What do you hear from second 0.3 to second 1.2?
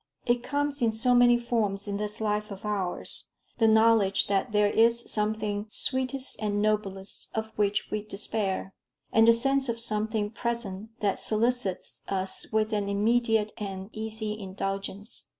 comes in so